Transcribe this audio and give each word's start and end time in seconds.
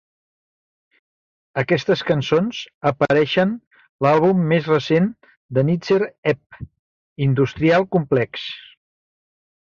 Aquestes 1.61 1.99
cançons 2.05 2.61
apareixen 2.91 3.51
l'àlbum 4.05 4.41
més 4.51 4.69
recent 4.71 5.05
de 5.57 5.65
Nitzer 5.67 5.99
Ebb, 6.31 6.57
"Industrial 7.27 7.87
Complex". 7.97 8.47